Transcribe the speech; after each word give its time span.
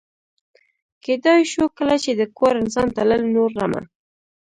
کېدای 1.03 1.41
شو 1.51 1.63
کله 1.77 1.95
چې 2.03 2.11
د 2.13 2.21
کور 2.37 2.53
انسان 2.63 2.87
تلل، 2.95 3.21
نو 3.33 3.43
رمه. 3.57 3.81